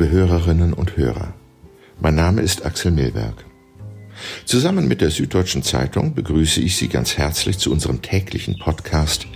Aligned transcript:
liebe 0.00 0.12
Hörerinnen 0.12 0.72
und 0.72 0.96
Hörer. 0.96 1.34
Mein 2.00 2.14
Name 2.14 2.40
ist 2.40 2.64
Axel 2.64 2.90
Milberg. 2.90 3.44
Zusammen 4.46 4.88
mit 4.88 5.02
der 5.02 5.10
Süddeutschen 5.10 5.62
Zeitung 5.62 6.14
begrüße 6.14 6.62
ich 6.62 6.76
Sie 6.76 6.88
ganz 6.88 7.18
herzlich 7.18 7.58
zu 7.58 7.70
unserem 7.70 8.00
täglichen 8.00 8.58
Podcast 8.58 9.26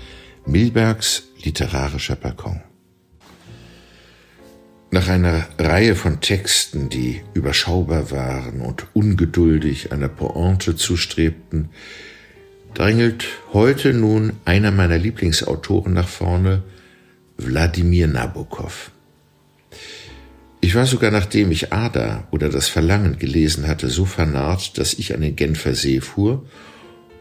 Milbergs 0.47 1.25
literarischer 1.43 2.17
Balkon. 2.17 2.63
Nach 4.91 5.07
einer 5.09 5.47
Reihe 5.59 5.95
von 5.95 6.23
Texten, 6.23 6.89
die 6.89 7.21
überschaubar 7.35 8.11
waren 8.11 8.63
und 8.63 8.87
ungeduldig 8.95 9.93
einer 9.93 10.09
Pointe 10.09 10.77
zustrebten, 10.77 11.69
drängelt 12.73 13.27
heute 13.53 13.93
nun 13.93 14.33
einer 14.47 14.71
meiner 14.71 14.97
Lieblingsautoren 14.97 15.93
nach 15.93 16.09
vorne, 16.09 16.63
Wladimir 17.37 18.07
Nabokov. 18.07 18.94
Ich 20.65 20.75
war 20.75 20.87
sogar, 20.87 21.11
nachdem 21.11 21.51
ich 21.51 21.75
Ada 21.75 22.27
oder 22.31 22.49
das 22.49 22.69
Verlangen 22.69 23.19
gelesen 23.19 23.69
hatte, 23.69 23.91
so 23.91 24.07
vernarrt, 24.07 24.79
dass 24.79 24.95
ich 24.95 25.15
an 25.15 25.21
den 25.21 25.37
Genfer 25.37 25.75
See 25.75 26.01
fuhr 26.01 26.47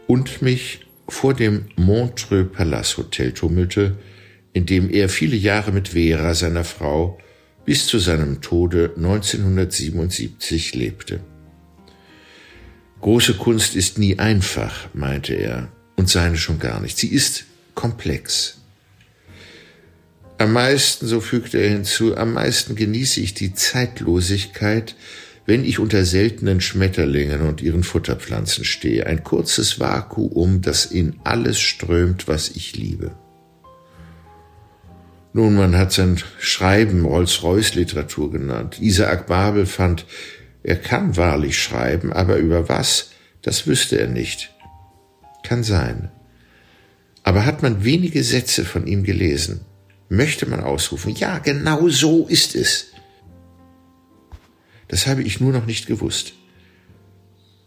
und 0.06 0.40
mich 0.40 0.86
vor 1.08 1.34
dem 1.34 1.66
Montreux 1.76 2.50
Palace 2.50 2.96
Hotel 2.96 3.32
tummelte, 3.32 3.98
in 4.54 4.64
dem 4.64 4.88
er 4.88 5.10
viele 5.10 5.36
Jahre 5.36 5.72
mit 5.72 5.88
Vera, 5.88 6.32
seiner 6.32 6.64
Frau, 6.64 7.18
bis 7.66 7.86
zu 7.86 7.98
seinem 7.98 8.40
Tode 8.40 8.94
1977 8.96 10.74
lebte. 10.74 11.20
Große 13.02 13.34
Kunst 13.34 13.76
ist 13.76 13.98
nie 13.98 14.18
einfach, 14.18 14.88
meinte 14.94 15.34
er, 15.34 15.70
und 15.96 16.08
seine 16.08 16.38
schon 16.38 16.60
gar 16.60 16.80
nicht. 16.80 16.96
Sie 16.96 17.08
ist 17.08 17.44
komplex. 17.74 18.63
Am 20.36 20.52
meisten, 20.52 21.06
so 21.06 21.20
fügte 21.20 21.58
er 21.58 21.70
hinzu, 21.70 22.16
am 22.16 22.32
meisten 22.32 22.74
genieße 22.74 23.20
ich 23.20 23.34
die 23.34 23.54
Zeitlosigkeit, 23.54 24.96
wenn 25.46 25.64
ich 25.64 25.78
unter 25.78 26.04
seltenen 26.04 26.60
Schmetterlingen 26.60 27.42
und 27.42 27.62
ihren 27.62 27.84
Futterpflanzen 27.84 28.64
stehe, 28.64 29.06
ein 29.06 29.22
kurzes 29.22 29.78
Vakuum, 29.78 30.60
das 30.60 30.86
in 30.86 31.20
alles 31.22 31.60
strömt, 31.60 32.26
was 32.26 32.48
ich 32.50 32.74
liebe. 32.76 33.14
Nun, 35.32 35.54
man 35.54 35.76
hat 35.76 35.92
sein 35.92 36.16
Schreiben 36.38 37.04
Rolls-Royce-Literatur 37.04 38.32
genannt. 38.32 38.80
Isaac 38.80 39.26
Babel 39.26 39.66
fand, 39.66 40.06
er 40.62 40.76
kann 40.76 41.16
wahrlich 41.16 41.58
schreiben, 41.58 42.12
aber 42.12 42.36
über 42.36 42.68
was, 42.68 43.10
das 43.42 43.66
wüsste 43.66 43.98
er 43.98 44.08
nicht. 44.08 44.54
Kann 45.42 45.62
sein. 45.62 46.10
Aber 47.22 47.44
hat 47.44 47.62
man 47.62 47.84
wenige 47.84 48.24
Sätze 48.24 48.64
von 48.64 48.86
ihm 48.86 49.02
gelesen, 49.02 49.60
möchte 50.08 50.46
man 50.46 50.60
ausrufen, 50.60 51.14
ja, 51.14 51.38
genau 51.38 51.88
so 51.88 52.26
ist 52.26 52.54
es. 52.54 52.92
Das 54.88 55.06
habe 55.06 55.22
ich 55.22 55.40
nur 55.40 55.52
noch 55.52 55.66
nicht 55.66 55.86
gewusst. 55.86 56.34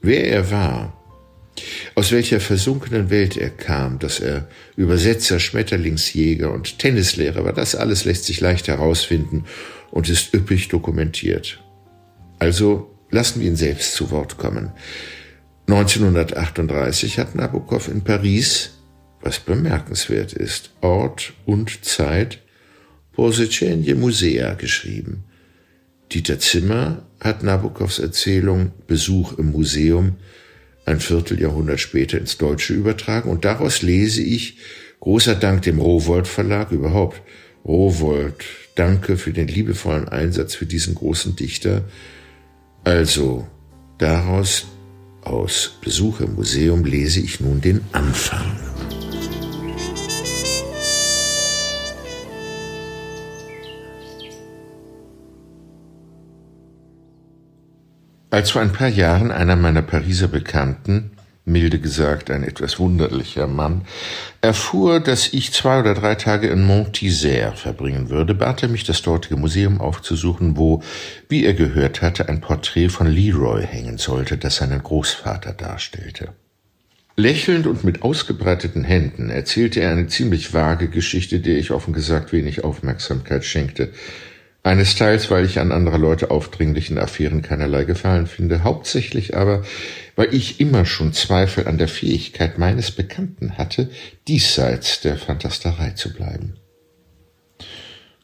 Wer 0.02 0.28
er 0.28 0.52
war, 0.52 0.94
aus 1.96 2.12
welcher 2.12 2.40
versunkenen 2.40 3.10
Welt 3.10 3.36
er 3.36 3.50
kam, 3.50 4.00
dass 4.00 4.20
er 4.20 4.48
Übersetzer, 4.76 5.40
Schmetterlingsjäger 5.40 6.52
und 6.52 6.78
Tennislehrer 6.80 7.44
war, 7.44 7.54
das 7.54 7.76
alles 7.76 8.06
lässt 8.06 8.26
sich 8.26 8.40
leicht 8.40 8.68
herausfinden 8.68 9.46
und 9.92 10.10
ist 10.10 10.34
üppig 10.34 10.68
dokumentiert. 10.68 11.64
Also 12.40 12.96
lassen 13.10 13.42
wir 13.42 13.48
ihn 13.48 13.56
selbst 13.56 13.96
zu 13.96 14.12
Wort 14.12 14.38
kommen. 14.38 14.72
1938 15.68 17.20
hat 17.20 17.36
Nabokov 17.36 17.88
in 17.88 18.04
Paris, 18.04 18.77
was 19.22 19.40
bemerkenswert 19.40 20.34
ist, 20.34 20.72
Ort 20.82 21.34
und 21.46 21.84
Zeit 21.84 22.40
Posecenie 23.14 23.96
Musea 23.96 24.54
geschrieben. 24.54 25.24
Dieter 26.12 26.40
Zimmer 26.40 27.06
hat 27.20 27.44
Nabokovs 27.44 28.00
Erzählung 28.00 28.72
Besuch 28.86 29.38
im 29.38 29.52
Museum 29.52 30.18
ein 30.86 31.00
Vierteljahrhundert 31.00 31.80
später 31.80 32.18
ins 32.18 32.38
Deutsche 32.38 32.74
übertragen 32.74 33.30
und 33.30 33.44
daraus 33.44 33.82
lese 33.82 34.22
ich, 34.22 34.58
großer 35.02 35.36
Dank 35.36 35.64
dem 35.64 35.80
Rowold 35.80 36.28
Verlag 36.28 36.72
überhaupt, 36.72 37.22
Rowold, 37.66 38.46
danke 38.76 39.18
für 39.18 39.34
den 39.34 39.50
liebevollen 39.50 40.08
Einsatz 40.08 40.56
für 40.56 40.66
diesen 40.66 40.96
großen 40.96 41.36
Dichter. 41.36 41.84
Also, 42.86 43.46
daraus, 43.98 44.68
aus 45.22 45.74
Besuch 45.82 46.22
im 46.22 46.36
Museum, 46.36 46.86
lese 46.86 47.20
ich 47.20 47.42
nun 47.42 47.60
den 47.60 47.82
Anfang. 47.92 48.77
Als 58.30 58.52
vor 58.52 58.62
ein 58.62 58.74
paar 58.74 58.90
Jahren 58.90 59.32
einer 59.32 59.56
meiner 59.56 59.82
Pariser 59.82 60.28
Bekannten, 60.28 61.12
milde 61.46 61.80
gesagt 61.80 62.30
ein 62.30 62.44
etwas 62.44 62.78
wunderlicher 62.78 63.48
Mann, 63.48 63.84
erfuhr, 64.42 65.00
dass 65.00 65.32
ich 65.32 65.54
zwei 65.54 65.80
oder 65.80 65.94
drei 65.94 66.16
Tage 66.16 66.48
in 66.48 66.68
Montisère 66.68 67.54
verbringen 67.54 68.10
würde, 68.10 68.36
bat 68.36 68.64
er 68.64 68.70
mich, 68.70 68.84
das 68.84 69.02
dortige 69.02 69.38
Museum 69.38 69.80
aufzusuchen, 69.80 70.58
wo, 70.58 70.84
wie 71.30 71.46
er 71.46 71.54
gehört 71.54 72.02
hatte, 72.02 72.28
ein 72.28 72.42
Porträt 72.42 72.90
von 72.90 73.08
Leroy 73.08 73.66
hängen 73.66 73.98
sollte, 73.98 74.38
das 74.38 74.58
seinen 74.58 74.84
Großvater 74.84 75.54
darstellte. 75.54 76.34
Lächelnd 77.16 77.66
und 77.66 77.84
mit 77.84 78.04
ausgebreiteten 78.04 78.84
Händen 78.84 79.30
erzählte 79.30 79.80
er 79.80 79.92
eine 79.92 80.08
ziemlich 80.08 80.54
vage 80.54 80.90
Geschichte, 80.90 81.40
der 81.40 81.58
ich 81.58 81.72
offen 81.72 81.94
gesagt 81.94 82.34
wenig 82.34 82.64
Aufmerksamkeit 82.64 83.44
schenkte. 83.44 83.92
Eines 84.68 84.96
Teils, 84.96 85.32
weil 85.32 85.46
ich 85.46 85.60
an 85.60 85.72
anderer 85.72 85.98
Leute 85.98 86.30
aufdringlichen 86.30 86.98
Affären 86.98 87.42
keinerlei 87.42 87.86
Gefallen 87.86 88.28
finde, 88.28 88.66
hauptsächlich 88.66 89.38
aber, 89.38 89.64
weil 90.18 90.34
ich 90.34 90.60
immer 90.60 90.84
schon 90.84 91.14
Zweifel 91.14 91.70
an 91.70 91.78
der 91.78 91.88
Fähigkeit 91.88 92.58
meines 92.58 92.92
Bekannten 92.92 93.58
hatte, 93.58 93.90
diesseits 94.28 95.00
der 95.00 95.16
Fantasterei 95.16 95.92
zu 95.92 96.12
bleiben. 96.12 96.58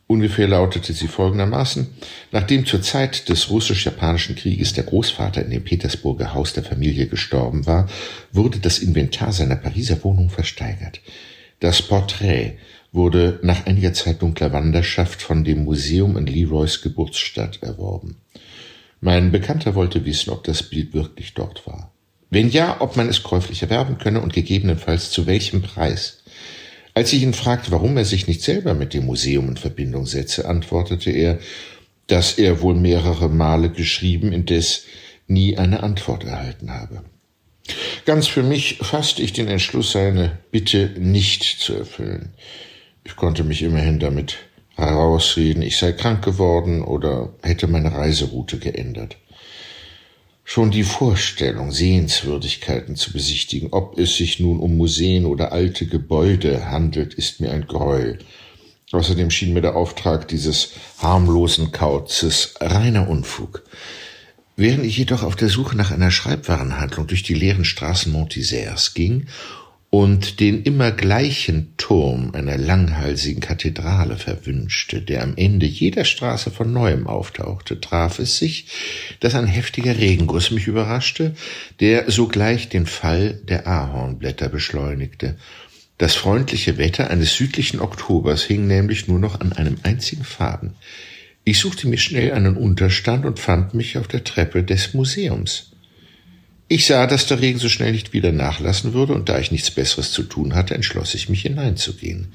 Ungefähr 0.06 0.50
lautete 0.50 0.92
sie 0.92 1.08
folgendermaßen, 1.08 1.88
nachdem 2.34 2.66
zur 2.66 2.82
Zeit 2.82 3.30
des 3.30 3.50
russisch-japanischen 3.50 4.36
Krieges 4.36 4.74
der 4.74 4.84
Großvater 4.84 5.46
in 5.46 5.50
dem 5.50 5.64
Petersburger 5.64 6.34
Haus 6.34 6.52
der 6.52 6.66
Familie 6.66 7.08
gestorben 7.08 7.66
war, 7.68 7.88
wurde 8.34 8.60
das 8.60 8.80
Inventar 8.80 9.32
seiner 9.32 9.56
Pariser 9.56 10.04
Wohnung 10.04 10.30
versteigert. 10.30 11.00
Das 11.62 11.82
Porträt 11.82 12.58
wurde 12.94 13.40
nach 13.42 13.66
einiger 13.66 13.94
Zeit 13.94 14.22
dunkler 14.22 14.54
Wanderschaft 14.54 15.22
von 15.22 15.44
dem 15.44 15.64
Museum 15.64 16.16
in 16.16 16.28
Leroys 16.28 16.82
Geburtsstadt 16.82 17.62
erworben. 17.62 18.18
Mein 19.02 19.32
Bekannter 19.32 19.76
wollte 19.76 20.06
wissen, 20.06 20.30
ob 20.30 20.44
das 20.46 20.64
Bild 20.64 20.94
wirklich 20.94 21.34
dort 21.34 21.68
war. 21.68 21.92
Wenn 22.30 22.50
ja, 22.50 22.80
ob 22.80 22.96
man 22.96 23.10
es 23.10 23.24
käuflich 23.24 23.62
erwerben 23.62 23.98
könne 23.98 24.22
und 24.22 24.32
gegebenenfalls 24.32 25.12
zu 25.12 25.26
welchem 25.26 25.62
Preis. 25.62 26.24
Als 26.94 27.12
ich 27.12 27.24
ihn 27.24 27.34
fragte, 27.34 27.72
warum 27.72 27.98
er 27.98 28.06
sich 28.06 28.28
nicht 28.28 28.42
selber 28.44 28.76
mit 28.76 28.94
dem 28.94 29.06
Museum 29.06 29.50
in 29.50 29.58
Verbindung 29.58 30.06
setze, 30.06 30.48
antwortete 30.48 31.12
er, 31.12 31.40
dass 32.08 32.38
er 32.38 32.62
wohl 32.62 32.76
mehrere 32.76 33.30
Male 33.30 33.70
geschrieben, 33.72 34.32
indes 34.32 34.86
nie 35.28 35.58
eine 35.58 35.84
Antwort 35.84 36.24
erhalten 36.24 36.72
habe. 36.72 37.04
Ganz 38.06 38.28
für 38.28 38.44
mich 38.44 38.78
fasste 38.82 39.22
ich 39.22 39.34
den 39.34 39.48
Entschluss, 39.48 39.94
seine 39.94 40.38
Bitte 40.52 40.92
nicht 40.98 41.44
zu 41.44 41.74
erfüllen. 41.74 42.34
Ich 43.04 43.16
konnte 43.16 43.44
mich 43.44 43.62
immerhin 43.62 44.00
damit 44.00 44.38
herausreden, 44.76 45.62
ich 45.62 45.78
sei 45.78 45.92
krank 45.92 46.24
geworden 46.24 46.84
oder 46.84 47.34
hätte 47.42 47.68
meine 47.68 47.94
Reiseroute 47.94 48.58
geändert. 48.60 49.18
Schon 50.46 50.72
die 50.72 50.84
Vorstellung, 50.84 51.72
Sehenswürdigkeiten 51.72 52.96
zu 52.96 53.14
besichtigen, 53.14 53.70
ob 53.72 53.98
es 53.98 54.18
sich 54.18 54.40
nun 54.40 54.60
um 54.60 54.78
Museen 54.78 55.26
oder 55.26 55.52
alte 55.52 55.86
Gebäude 55.86 56.70
handelt, 56.70 57.14
ist 57.14 57.40
mir 57.40 57.52
ein 57.52 57.66
Gräuel. 57.66 58.20
Außerdem 58.92 59.32
schien 59.32 59.54
mir 59.54 59.62
der 59.62 59.76
Auftrag 59.76 60.28
dieses 60.28 60.72
harmlosen 61.00 61.72
Kauzes 61.72 62.56
reiner 62.60 63.10
Unfug. 63.10 63.64
Während 64.56 64.86
ich 64.86 64.98
jedoch 64.98 65.24
auf 65.24 65.36
der 65.36 65.50
Suche 65.50 65.76
nach 65.76 65.92
einer 65.92 66.12
Schreibwarenhandlung 66.12 67.08
durch 67.08 67.24
die 67.24 67.34
leeren 67.34 67.66
Straßen 67.66 68.12
Montisers 68.12 68.94
ging 68.94 69.28
und 69.94 70.40
den 70.40 70.64
immer 70.64 70.90
gleichen 70.90 71.76
Turm 71.78 72.32
einer 72.34 72.58
langhalsigen 72.58 73.42
Kathedrale 73.42 74.18
verwünschte, 74.18 75.02
der 75.02 75.22
am 75.22 75.34
Ende 75.36 75.68
jeder 75.68 76.04
Straße 76.04 76.50
von 76.50 76.74
neuem 76.74 77.06
auftauchte, 77.06 77.80
traf 77.80 78.18
es 78.18 78.40
sich, 78.40 78.66
dass 79.20 79.36
ein 79.36 79.46
heftiger 79.46 80.00
Regenguss 80.00 80.50
mich 80.50 80.66
überraschte, 80.66 81.36
der 81.80 82.10
sogleich 82.10 82.70
den 82.70 82.88
Fall 82.88 83.40
der 83.48 83.68
Ahornblätter 83.68 84.50
beschleunigte. 84.50 85.38
Das 86.00 86.16
freundliche 86.16 86.80
Wetter 86.80 87.12
eines 87.12 87.36
südlichen 87.36 87.80
Oktobers 87.80 88.42
hing 88.42 88.66
nämlich 88.66 89.08
nur 89.08 89.20
noch 89.20 89.42
an 89.42 89.54
einem 89.54 89.78
einzigen 89.84 90.24
Faden. 90.24 90.74
Ich 91.44 91.60
suchte 91.60 91.88
mir 91.88 92.00
schnell 92.00 92.32
einen 92.32 92.58
Unterstand 92.58 93.28
und 93.28 93.40
fand 93.40 93.76
mich 93.76 94.00
auf 94.00 94.08
der 94.08 94.24
Treppe 94.24 94.64
des 94.64 94.96
Museums. 94.96 95.73
Ich 96.68 96.86
sah, 96.86 97.08
dass 97.08 97.28
der 97.28 97.42
Regen 97.42 97.60
so 97.60 97.70
schnell 97.70 97.92
nicht 97.92 98.14
wieder 98.14 98.32
nachlassen 98.32 98.94
würde, 98.94 99.14
und 99.14 99.30
da 99.30 99.40
ich 99.40 99.52
nichts 99.52 99.72
Besseres 99.72 100.12
zu 100.12 100.24
tun 100.24 100.56
hatte, 100.56 100.74
entschloss 100.74 101.14
ich 101.14 101.30
mich 101.30 101.42
hineinzugehen. 101.42 102.34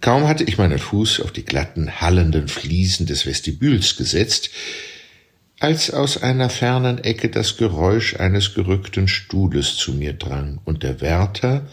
Kaum 0.00 0.28
hatte 0.28 0.44
ich 0.44 0.58
meinen 0.58 0.78
Fuß 0.78 1.20
auf 1.20 1.32
die 1.32 1.44
glatten, 1.44 2.00
hallenden 2.00 2.48
Fliesen 2.48 3.06
des 3.06 3.26
Vestibüls 3.26 3.96
gesetzt, 3.96 4.50
als 5.58 5.90
aus 5.90 6.22
einer 6.22 6.50
fernen 6.50 6.98
Ecke 6.98 7.30
das 7.30 7.56
Geräusch 7.56 8.16
eines 8.16 8.54
gerückten 8.54 9.08
Stuhles 9.08 9.76
zu 9.76 9.94
mir 9.94 10.12
drang 10.12 10.60
und 10.64 10.82
der 10.82 11.00
Wärter, 11.00 11.66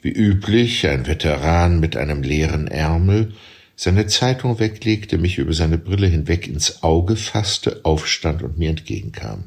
wie 0.00 0.10
üblich 0.10 0.86
ein 0.86 1.06
Veteran 1.06 1.80
mit 1.80 1.96
einem 1.96 2.22
leeren 2.22 2.66
Ärmel, 2.66 3.34
seine 3.76 4.06
Zeitung 4.06 4.58
weglegte, 4.58 5.18
mich 5.18 5.36
über 5.36 5.52
seine 5.52 5.76
Brille 5.76 6.06
hinweg 6.06 6.48
ins 6.48 6.82
Auge 6.82 7.14
fasste, 7.14 7.80
aufstand 7.82 8.42
und 8.42 8.56
mir 8.56 8.70
entgegenkam. 8.70 9.44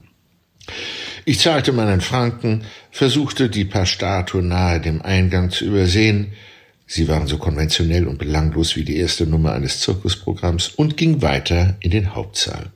Ich 1.30 1.38
zahlte 1.38 1.74
meinen 1.74 2.02
Franken, 2.02 2.64
versuchte 2.90 3.52
die 3.52 3.64
paar 3.64 3.86
Statuen 3.86 4.48
nahe 4.48 4.82
dem 4.82 5.04
Eingang 5.04 5.52
zu 5.52 5.64
übersehen, 5.64 6.34
sie 6.88 7.08
waren 7.08 7.28
so 7.28 7.38
konventionell 7.38 8.08
und 8.08 8.18
belanglos 8.18 8.76
wie 8.76 8.84
die 8.84 8.98
erste 8.98 9.28
Nummer 9.28 9.54
eines 9.54 9.80
Zirkusprogramms, 9.80 10.70
und 10.70 10.98
ging 10.98 11.22
weiter 11.22 11.78
in 11.82 11.92
den 11.92 12.16
Hauptsaal. 12.16 12.72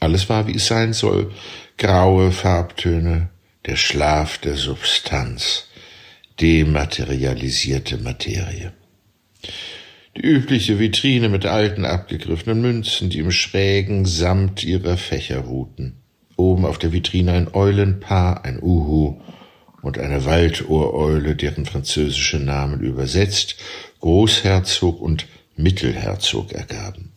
Alles 0.00 0.28
war, 0.28 0.46
wie 0.46 0.56
es 0.56 0.66
sein 0.66 0.92
soll, 0.92 1.32
graue 1.78 2.30
Farbtöne, 2.30 3.30
der 3.64 3.76
Schlaf 3.76 4.36
der 4.36 4.56
Substanz, 4.56 5.64
dematerialisierte 6.42 7.96
Materie. 7.96 8.74
Die 10.14 10.20
übliche 10.20 10.78
Vitrine 10.78 11.30
mit 11.30 11.46
alten 11.46 11.86
abgegriffenen 11.86 12.60
Münzen, 12.60 13.08
die 13.08 13.20
im 13.20 13.30
schrägen 13.30 14.04
Samt 14.04 14.62
ihrer 14.62 14.98
Fächer 14.98 15.38
ruhten. 15.38 15.97
Oben 16.38 16.64
auf 16.64 16.78
der 16.78 16.92
Vitrine 16.92 17.32
ein 17.32 17.52
Eulenpaar, 17.52 18.44
ein 18.44 18.62
Uhu 18.62 19.20
und 19.82 19.98
eine 19.98 20.24
Waldohreule, 20.24 21.34
deren 21.34 21.66
französische 21.66 22.38
Namen 22.38 22.80
übersetzt 22.80 23.56
Großherzog 24.00 25.00
und 25.00 25.26
Mittelherzog 25.56 26.52
ergaben. 26.52 27.12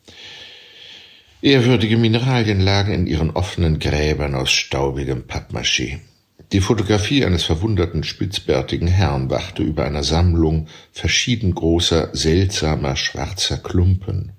Ehrwürdige 1.43 1.97
Mineralien 1.97 2.61
lagen 2.61 2.93
in 2.93 3.05
ihren 3.05 3.29
offenen 3.29 3.77
Gräbern 3.77 4.33
aus 4.33 4.51
staubigem 4.51 5.27
Pappmaché. 5.27 5.99
Die 6.51 6.59
Fotografie 6.59 7.23
eines 7.23 7.43
verwunderten 7.43 8.03
spitzbärtigen 8.03 8.87
Herrn 8.87 9.29
wachte 9.29 9.61
über 9.61 9.85
einer 9.85 10.03
Sammlung 10.03 10.67
verschieden 10.91 11.53
großer, 11.53 12.09
seltsamer, 12.13 12.95
schwarzer 12.95 13.57
Klumpen. 13.57 14.31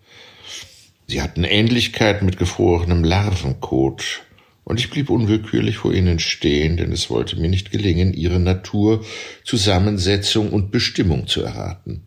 Sie 1.06 1.22
hatten 1.22 1.44
Ähnlichkeit 1.44 2.22
mit 2.22 2.36
gefrorenem 2.36 3.04
Larvenkot, 3.04 4.22
und 4.64 4.78
ich 4.78 4.90
blieb 4.90 5.10
unwillkürlich 5.10 5.76
vor 5.78 5.92
ihnen 5.92 6.18
stehen, 6.18 6.76
denn 6.76 6.92
es 6.92 7.10
wollte 7.10 7.38
mir 7.38 7.48
nicht 7.48 7.70
gelingen, 7.70 8.14
ihre 8.14 8.38
Natur, 8.38 9.04
Zusammensetzung 9.44 10.50
und 10.50 10.70
Bestimmung 10.70 11.26
zu 11.26 11.42
erraten. 11.42 12.02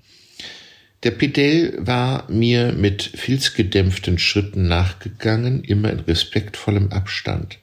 Der 1.03 1.11
Pedell 1.11 1.77
war 1.79 2.29
mir 2.31 2.71
mit 2.71 3.03
filzgedämpften 3.03 4.17
Schritten 4.17 4.67
nachgegangen, 4.67 5.63
immer 5.63 5.91
in 5.91 5.99
respektvollem 5.99 6.91
Abstand. 6.91 7.59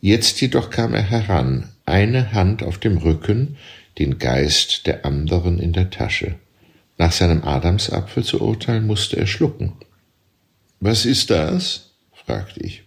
Jetzt 0.00 0.40
jedoch 0.40 0.70
kam 0.70 0.94
er 0.94 1.02
heran, 1.02 1.70
eine 1.86 2.32
Hand 2.32 2.62
auf 2.62 2.78
dem 2.78 2.98
Rücken, 2.98 3.56
den 3.98 4.18
Geist 4.18 4.86
der 4.86 5.06
anderen 5.06 5.58
in 5.58 5.72
der 5.72 5.90
Tasche. 5.90 6.34
Nach 6.98 7.12
seinem 7.12 7.42
Adamsapfel 7.44 8.22
zu 8.24 8.40
urteilen, 8.40 8.86
musste 8.86 9.16
er 9.16 9.26
schlucken. 9.26 9.72
Was 10.80 11.06
ist 11.06 11.30
das? 11.30 11.94
fragte 12.12 12.60
ich. 12.60 12.82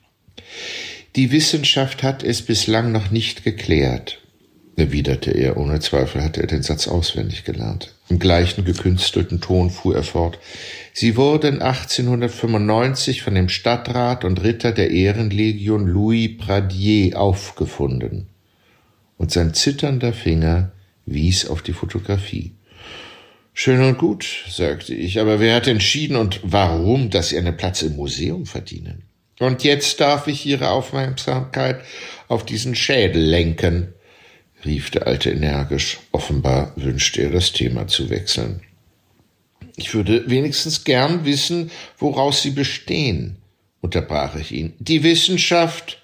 Die 1.15 1.31
Wissenschaft 1.31 2.03
hat 2.03 2.23
es 2.23 2.41
bislang 2.41 2.91
noch 2.91 3.11
nicht 3.11 3.43
geklärt 3.43 4.21
erwiderte 4.81 5.31
er, 5.31 5.57
ohne 5.57 5.79
Zweifel 5.79 6.23
hatte 6.23 6.41
er 6.41 6.47
den 6.47 6.63
Satz 6.63 6.87
auswendig 6.87 7.43
gelernt. 7.43 7.93
Im 8.09 8.19
gleichen 8.19 8.65
gekünstelten 8.65 9.39
Ton 9.39 9.69
fuhr 9.69 9.95
er 9.95 10.03
fort. 10.03 10.39
Sie 10.93 11.15
wurden 11.15 11.61
1895 11.61 13.21
von 13.21 13.35
dem 13.35 13.49
Stadtrat 13.49 14.25
und 14.25 14.43
Ritter 14.43 14.71
der 14.71 14.91
Ehrenlegion 14.91 15.87
Louis 15.87 16.37
Pradier 16.37 17.19
aufgefunden. 17.19 18.27
Und 19.17 19.31
sein 19.31 19.53
zitternder 19.53 20.13
Finger 20.13 20.71
wies 21.05 21.45
auf 21.45 21.61
die 21.61 21.73
Fotografie. 21.73 22.51
Schön 23.53 23.81
und 23.81 23.97
gut, 23.97 24.45
sagte 24.49 24.93
ich, 24.93 25.19
aber 25.19 25.39
wer 25.39 25.55
hat 25.55 25.67
entschieden 25.67 26.15
und 26.15 26.39
warum, 26.43 27.09
dass 27.09 27.29
Sie 27.29 27.37
einen 27.37 27.55
Platz 27.55 27.81
im 27.81 27.95
Museum 27.95 28.45
verdienen? 28.45 29.03
Und 29.41 29.63
jetzt 29.63 29.99
darf 29.99 30.27
ich 30.27 30.45
Ihre 30.45 30.69
Aufmerksamkeit 30.69 31.81
auf 32.27 32.45
diesen 32.45 32.75
Schädel 32.75 33.23
lenken, 33.23 33.91
rief 34.63 34.91
der 34.91 35.07
Alte 35.07 35.31
energisch. 35.31 35.97
Offenbar 36.11 36.73
wünschte 36.75 37.23
er 37.23 37.31
das 37.31 37.51
Thema 37.51 37.87
zu 37.87 38.11
wechseln. 38.11 38.61
Ich 39.77 39.95
würde 39.95 40.29
wenigstens 40.29 40.83
gern 40.83 41.25
wissen, 41.25 41.71
woraus 41.97 42.43
Sie 42.43 42.51
bestehen, 42.51 43.37
unterbrach 43.81 44.35
ich 44.35 44.51
ihn. 44.51 44.73
Die 44.77 45.01
Wissenschaft, 45.01 45.99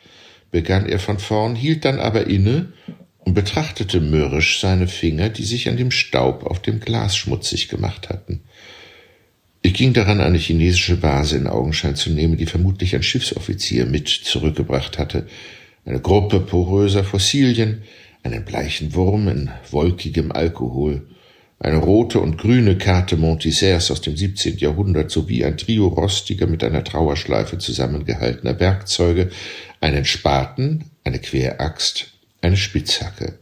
begann 0.50 0.88
er 0.88 0.98
von 0.98 1.20
vorn, 1.20 1.56
hielt 1.56 1.86
dann 1.86 2.00
aber 2.00 2.26
inne 2.26 2.74
und 3.20 3.36
betrachtete 3.36 4.02
mürrisch 4.02 4.60
seine 4.60 4.88
Finger, 4.88 5.30
die 5.30 5.44
sich 5.44 5.70
an 5.70 5.78
dem 5.78 5.92
Staub 5.92 6.44
auf 6.44 6.60
dem 6.60 6.80
Glas 6.80 7.16
schmutzig 7.16 7.68
gemacht 7.70 8.10
hatten. 8.10 8.42
Ich 9.62 9.74
ging 9.74 9.94
daran, 9.94 10.22
eine 10.22 10.38
chinesische 10.38 11.02
Vase 11.02 11.38
in 11.38 11.48
Augenschein 11.48 11.96
zu 11.96 12.12
nehmen, 12.12 12.38
die 12.38 12.46
vermutlich 12.46 12.96
ein 12.96 13.04
Schiffsoffizier 13.04 13.86
mit 13.86 14.08
zurückgebracht 14.08 14.98
hatte. 14.98 15.28
Eine 15.86 16.00
Gruppe 16.00 16.40
poröser 16.40 17.04
Fossilien, 17.04 17.84
einen 18.24 18.46
bleichen 18.46 18.94
Wurm 18.94 19.28
in 19.28 19.50
wolkigem 19.72 20.32
Alkohol, 20.32 21.08
eine 21.60 21.78
rote 21.78 22.20
und 22.20 22.38
grüne 22.38 22.78
Karte 22.78 23.18
Montisaires 23.18 23.90
aus 23.90 24.02
dem 24.02 24.16
17. 24.16 24.58
Jahrhundert 24.58 25.10
sowie 25.10 25.44
ein 25.44 25.58
Trio 25.58 25.88
rostiger 25.88 26.46
mit 26.46 26.64
einer 26.64 26.84
Trauerschleife 26.84 27.58
zusammengehaltener 27.58 28.60
Werkzeuge, 28.60 29.32
einen 29.82 30.06
Spaten, 30.06 30.86
eine 31.04 31.20
Queraxt, 31.20 32.12
eine 32.42 32.58
Spitzhacke. 32.58 33.40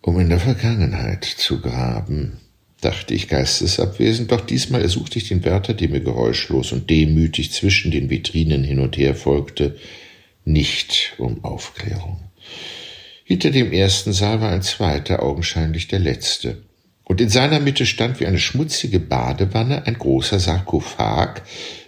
Um 0.00 0.18
in 0.20 0.30
der 0.30 0.40
Vergangenheit 0.40 1.24
zu 1.24 1.60
graben, 1.60 2.38
dachte 2.86 3.14
ich 3.14 3.26
geistesabwesend, 3.26 4.30
doch 4.30 4.40
diesmal 4.40 4.80
ersuchte 4.80 5.18
ich 5.18 5.26
den 5.26 5.44
Wärter, 5.44 5.74
der 5.74 5.88
mir 5.88 6.00
geräuschlos 6.00 6.70
und 6.70 6.88
demütig 6.88 7.52
zwischen 7.52 7.90
den 7.90 8.10
Vitrinen 8.10 8.62
hin 8.62 8.78
und 8.78 8.96
her 8.96 9.16
folgte, 9.16 9.76
nicht 10.44 11.14
um 11.18 11.44
Aufklärung. 11.44 12.20
Hinter 13.24 13.50
dem 13.50 13.72
ersten 13.72 14.12
Saal 14.12 14.40
war 14.40 14.52
ein 14.52 14.62
zweiter, 14.62 15.24
augenscheinlich 15.24 15.88
der 15.88 15.98
letzte. 15.98 16.62
Und 17.02 17.20
in 17.20 17.28
seiner 17.28 17.58
Mitte 17.58 17.86
stand 17.86 18.20
wie 18.20 18.26
eine 18.26 18.38
schmutzige 18.38 19.00
Badewanne 19.00 19.84
ein 19.86 19.98
großer 19.98 20.38
Sarkophag, 20.38 21.42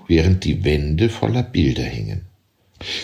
während 0.09 0.43
die 0.43 0.65
Wände 0.65 1.11
voller 1.11 1.45
Bilder 1.45 1.85
hingen. 1.85 2.23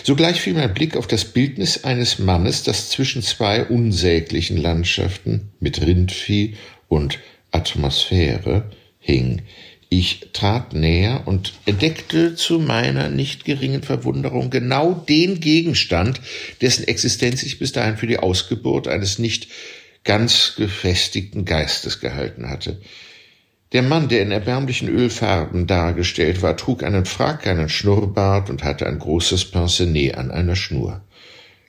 Sogleich 0.03 0.41
fiel 0.41 0.53
mein 0.53 0.73
Blick 0.73 0.97
auf 0.97 1.07
das 1.07 1.23
Bildnis 1.23 1.85
eines 1.85 2.19
Mannes, 2.19 2.63
das 2.63 2.89
zwischen 2.89 3.21
zwei 3.21 3.63
unsäglichen 3.63 4.57
Landschaften 4.57 5.51
mit 5.61 5.81
Rindvieh 5.81 6.55
und 6.89 7.19
Atmosphäre 7.55 8.69
hing, 8.99 9.43
ich 9.87 10.31
trat 10.33 10.73
näher 10.73 11.23
und 11.25 11.53
entdeckte 11.65 12.35
zu 12.35 12.59
meiner 12.59 13.07
nicht 13.07 13.45
geringen 13.45 13.81
Verwunderung 13.81 14.49
genau 14.49 14.93
den 14.93 15.39
Gegenstand, 15.39 16.19
dessen 16.59 16.85
Existenz 16.85 17.43
ich 17.43 17.57
bis 17.57 17.71
dahin 17.71 17.95
für 17.95 18.07
die 18.07 18.19
Ausgeburt 18.19 18.89
eines 18.89 19.19
nicht 19.19 19.47
ganz 20.03 20.55
gefestigten 20.57 21.45
Geistes 21.45 22.01
gehalten 22.01 22.49
hatte. 22.49 22.81
Der 23.71 23.83
Mann, 23.83 24.09
der 24.09 24.21
in 24.21 24.31
erbärmlichen 24.31 24.89
Ölfarben 24.89 25.65
dargestellt 25.65 26.41
war, 26.41 26.57
trug 26.57 26.83
einen 26.83 27.05
Frack, 27.05 27.47
einen 27.47 27.69
Schnurrbart 27.69 28.49
und 28.49 28.65
hatte 28.65 28.85
ein 28.85 28.99
großes 28.99 29.45
Pincenez 29.45 30.15
an 30.15 30.29
einer 30.29 30.57
Schnur. 30.57 31.01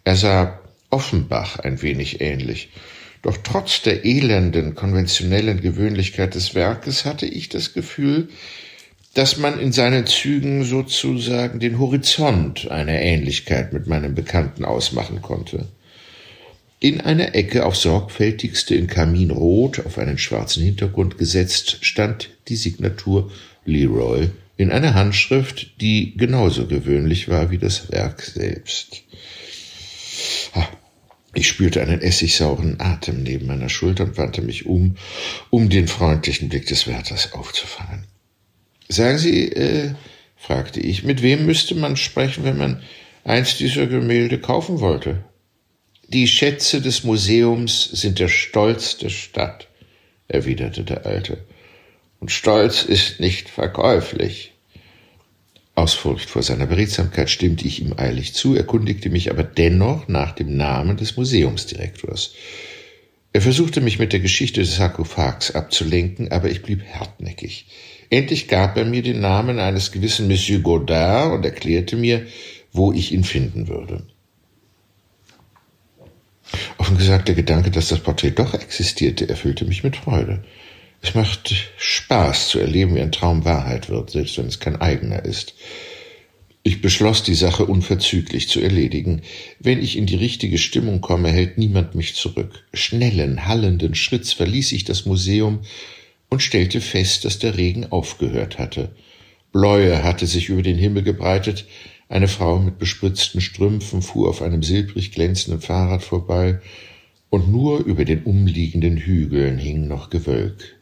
Er 0.02 0.16
sah 0.16 0.60
Offenbach 0.90 1.60
ein 1.60 1.80
wenig 1.82 2.20
ähnlich, 2.20 2.70
doch 3.22 3.36
trotz 3.42 3.82
der 3.82 4.04
elenden, 4.04 4.74
konventionellen 4.74 5.60
Gewöhnlichkeit 5.60 6.34
des 6.34 6.54
Werkes 6.54 7.04
hatte 7.04 7.26
ich 7.26 7.48
das 7.48 7.72
Gefühl, 7.72 8.28
dass 9.14 9.38
man 9.38 9.58
in 9.58 9.72
seinen 9.72 10.06
Zügen 10.06 10.64
sozusagen 10.64 11.58
den 11.58 11.78
Horizont 11.78 12.70
einer 12.70 13.00
Ähnlichkeit 13.00 13.72
mit 13.72 13.86
meinem 13.86 14.14
Bekannten 14.14 14.64
ausmachen 14.64 15.22
konnte. 15.22 15.66
In 16.80 17.00
einer 17.00 17.34
Ecke 17.34 17.64
auf 17.64 17.74
sorgfältigste 17.76 18.74
in 18.74 18.86
Kaminrot 18.86 19.86
auf 19.86 19.96
einen 19.96 20.18
schwarzen 20.18 20.62
Hintergrund 20.62 21.16
gesetzt 21.16 21.78
stand 21.80 22.28
die 22.48 22.56
Signatur 22.56 23.30
Leroy 23.64 24.28
in 24.58 24.70
einer 24.70 24.94
Handschrift, 24.94 25.80
die 25.80 26.16
genauso 26.16 26.66
gewöhnlich 26.66 27.28
war 27.28 27.50
wie 27.50 27.58
das 27.58 27.90
Werk 27.90 28.22
selbst. 28.22 29.02
Ich 31.36 31.48
spürte 31.48 31.82
einen 31.82 32.00
essigsauren 32.00 32.80
Atem 32.80 33.22
neben 33.22 33.46
meiner 33.46 33.68
Schulter 33.68 34.04
und 34.04 34.16
wandte 34.16 34.40
mich 34.40 34.64
um, 34.64 34.96
um 35.50 35.68
den 35.68 35.86
freundlichen 35.86 36.48
Blick 36.48 36.64
des 36.64 36.86
Wärters 36.86 37.34
aufzufangen. 37.34 38.06
Sagen 38.88 39.18
Sie, 39.18 39.52
äh, 39.52 39.92
fragte 40.34 40.80
ich, 40.80 41.04
mit 41.04 41.20
wem 41.20 41.44
müsste 41.44 41.74
man 41.74 41.98
sprechen, 41.98 42.44
wenn 42.44 42.56
man 42.56 42.82
eins 43.22 43.58
dieser 43.58 43.86
Gemälde 43.86 44.40
kaufen 44.40 44.80
wollte? 44.80 45.24
Die 46.08 46.26
Schätze 46.26 46.80
des 46.80 47.04
Museums 47.04 47.84
sind 47.84 48.18
der 48.18 48.28
Stolz 48.28 48.96
der 48.96 49.10
Stadt, 49.10 49.68
erwiderte 50.28 50.84
der 50.84 51.04
Alte. 51.04 51.44
Und 52.18 52.32
Stolz 52.32 52.82
ist 52.82 53.20
nicht 53.20 53.50
verkäuflich. 53.50 54.54
Aus 55.76 55.92
Furcht 55.92 56.30
vor 56.30 56.42
seiner 56.42 56.64
Beredsamkeit 56.64 57.28
stimmte 57.28 57.66
ich 57.66 57.82
ihm 57.82 57.92
eilig 57.98 58.32
zu, 58.32 58.56
erkundigte 58.56 59.10
mich 59.10 59.30
aber 59.30 59.44
dennoch 59.44 60.08
nach 60.08 60.32
dem 60.32 60.56
Namen 60.56 60.96
des 60.96 61.18
Museumsdirektors. 61.18 62.32
Er 63.34 63.42
versuchte 63.42 63.82
mich 63.82 63.98
mit 63.98 64.14
der 64.14 64.20
Geschichte 64.20 64.62
des 64.62 64.76
Sarkophags 64.76 65.50
abzulenken, 65.50 66.32
aber 66.32 66.48
ich 66.48 66.62
blieb 66.62 66.82
hartnäckig. 66.94 67.66
Endlich 68.08 68.48
gab 68.48 68.78
er 68.78 68.86
mir 68.86 69.02
den 69.02 69.20
Namen 69.20 69.58
eines 69.58 69.92
gewissen 69.92 70.28
Monsieur 70.28 70.60
Godard 70.60 71.34
und 71.34 71.44
erklärte 71.44 71.96
mir, 71.96 72.26
wo 72.72 72.94
ich 72.94 73.12
ihn 73.12 73.24
finden 73.24 73.68
würde. 73.68 74.06
Offen 76.78 76.96
gesagt, 76.96 77.28
der 77.28 77.34
Gedanke, 77.34 77.70
dass 77.70 77.88
das 77.88 78.00
Porträt 78.00 78.30
doch 78.30 78.54
existierte, 78.54 79.28
erfüllte 79.28 79.66
mich 79.66 79.84
mit 79.84 79.96
Freude. 79.96 80.42
Es 81.06 81.14
macht 81.14 81.54
Spaß 81.78 82.48
zu 82.48 82.58
erleben, 82.58 82.96
wie 82.96 83.00
ein 83.00 83.12
Traum 83.12 83.44
Wahrheit 83.44 83.88
wird, 83.88 84.10
selbst 84.10 84.38
wenn 84.38 84.46
es 84.46 84.58
kein 84.58 84.74
eigener 84.74 85.24
ist. 85.24 85.54
Ich 86.64 86.80
beschloss, 86.80 87.22
die 87.22 87.36
Sache 87.36 87.64
unverzüglich 87.64 88.48
zu 88.48 88.60
erledigen. 88.60 89.22
Wenn 89.60 89.80
ich 89.80 89.96
in 89.96 90.06
die 90.06 90.16
richtige 90.16 90.58
Stimmung 90.58 91.00
komme, 91.00 91.28
hält 91.28 91.58
niemand 91.58 91.94
mich 91.94 92.16
zurück. 92.16 92.66
Schnellen, 92.74 93.46
hallenden 93.46 93.94
Schritts 93.94 94.32
verließ 94.32 94.72
ich 94.72 94.82
das 94.82 95.06
Museum 95.06 95.60
und 96.28 96.42
stellte 96.42 96.80
fest, 96.80 97.24
dass 97.24 97.38
der 97.38 97.56
Regen 97.56 97.86
aufgehört 97.92 98.58
hatte. 98.58 98.90
Bläue 99.52 100.02
hatte 100.02 100.26
sich 100.26 100.48
über 100.48 100.62
den 100.62 100.76
Himmel 100.76 101.04
gebreitet, 101.04 101.66
eine 102.08 102.26
Frau 102.26 102.58
mit 102.58 102.80
bespritzten 102.80 103.40
Strümpfen 103.40 104.02
fuhr 104.02 104.28
auf 104.28 104.42
einem 104.42 104.64
silbrig 104.64 105.12
glänzenden 105.12 105.60
Fahrrad 105.60 106.02
vorbei, 106.02 106.58
und 107.30 107.48
nur 107.50 107.84
über 107.84 108.04
den 108.04 108.24
umliegenden 108.24 108.96
Hügeln 108.96 109.58
hing 109.58 109.86
noch 109.86 110.10
Gewölk. 110.10 110.75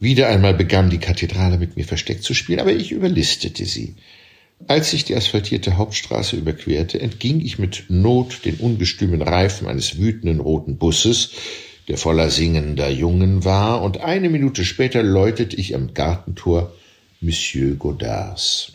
Wieder 0.00 0.28
einmal 0.28 0.54
begann 0.54 0.90
die 0.90 0.98
Kathedrale 0.98 1.58
mit 1.58 1.76
mir 1.76 1.84
versteckt 1.84 2.22
zu 2.22 2.34
spielen, 2.34 2.60
aber 2.60 2.72
ich 2.72 2.92
überlistete 2.92 3.64
sie. 3.64 3.96
Als 4.66 4.92
ich 4.92 5.04
die 5.04 5.14
asphaltierte 5.14 5.76
Hauptstraße 5.76 6.36
überquerte, 6.36 7.00
entging 7.00 7.40
ich 7.40 7.58
mit 7.58 7.84
Not 7.88 8.44
den 8.44 8.56
ungestümen 8.56 9.22
Reifen 9.22 9.68
eines 9.68 9.98
wütenden 9.98 10.40
roten 10.40 10.76
Busses, 10.78 11.30
der 11.88 11.96
voller 11.96 12.30
singender 12.30 12.90
Jungen 12.90 13.44
war, 13.44 13.82
und 13.82 14.00
eine 14.00 14.28
Minute 14.28 14.64
später 14.64 15.02
läutete 15.02 15.56
ich 15.56 15.74
am 15.74 15.94
Gartentor 15.94 16.72
Monsieur 17.20 17.74
Godards. 17.76 18.72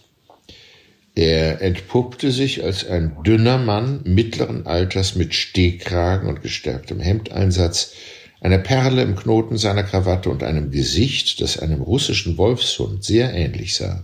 Er 1.15 1.61
entpuppte 1.61 2.31
sich 2.31 2.63
als 2.63 2.87
ein 2.87 3.17
dünner 3.23 3.59
Mann 3.59 4.01
mittleren 4.03 4.65
Alters 4.65 5.15
mit 5.15 5.35
Stehkragen 5.35 6.27
und 6.27 6.41
gestärktem 6.41 6.99
Hemdeinsatz, 6.99 7.93
einer 8.43 8.57
Perle 8.57 9.01
im 9.01 9.15
Knoten 9.15 9.57
seiner 9.57 9.83
Krawatte 9.83 10.29
und 10.29 10.43
einem 10.43 10.69
Gesicht, 10.69 11.39
das 11.39 11.57
einem 11.57 11.81
russischen 11.81 12.37
Wolfshund 12.37 13.03
sehr 13.03 13.33
ähnlich 13.33 13.75
sah. 13.75 14.03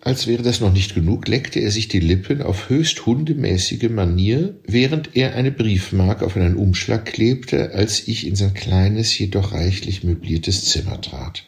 Als 0.00 0.26
wäre 0.26 0.42
das 0.42 0.60
noch 0.60 0.72
nicht 0.72 0.94
genug, 0.94 1.28
leckte 1.28 1.60
er 1.60 1.70
sich 1.70 1.86
die 1.86 2.00
Lippen 2.00 2.42
auf 2.42 2.68
höchst 2.68 3.06
hundemäßige 3.06 3.90
Manier, 3.90 4.56
während 4.66 5.14
er 5.14 5.34
eine 5.36 5.52
Briefmark 5.52 6.22
auf 6.22 6.36
einen 6.36 6.56
Umschlag 6.56 7.04
klebte, 7.04 7.72
als 7.74 8.08
ich 8.08 8.26
in 8.26 8.34
sein 8.34 8.54
kleines, 8.54 9.16
jedoch 9.16 9.52
reichlich 9.52 10.02
möbliertes 10.02 10.64
Zimmer 10.64 11.00
trat. 11.00 11.44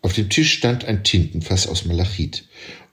Auf 0.00 0.12
dem 0.12 0.28
Tisch 0.28 0.52
stand 0.52 0.86
ein 0.86 1.04
Tintenfass 1.04 1.68
aus 1.68 1.84
Malachit 1.84 2.44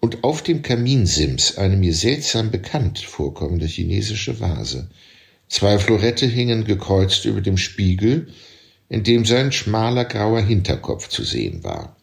und 0.02 0.24
auf 0.24 0.44
dem 0.44 0.62
Kaminsims 0.62 1.58
eine 1.58 1.78
mir 1.78 1.94
seltsam 1.94 2.52
bekannt 2.52 3.00
vorkommende 3.00 3.66
chinesische 3.66 4.40
Vase. 4.40 4.90
Zwei 5.48 5.78
Florette 5.78 6.26
hingen 6.26 6.66
gekreuzt 6.66 7.26
über 7.26 7.42
dem 7.42 7.58
Spiegel, 7.58 8.28
in 8.90 9.04
dem 9.04 9.26
sein 9.26 9.52
schmaler 9.52 10.06
grauer 10.06 10.42
Hinterkopf 10.42 11.10
zu 11.10 11.24
sehen 11.24 11.64
war. 11.64 11.96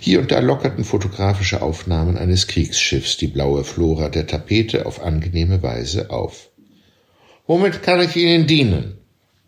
Hier 0.00 0.20
und 0.20 0.30
da 0.30 0.40
lockerten 0.40 0.84
fotografische 0.84 1.62
Aufnahmen 1.62 2.18
eines 2.18 2.46
Kriegsschiffs 2.46 3.16
die 3.16 3.28
blaue 3.28 3.64
Flora 3.64 4.08
der 4.08 4.26
Tapete 4.26 4.86
auf 4.86 5.02
angenehme 5.02 5.62
Weise 5.62 6.10
auf. 6.10 6.50
Womit 7.46 7.82
kann 7.82 8.00
ich 8.00 8.16
Ihnen 8.16 8.46
dienen? 8.46 8.98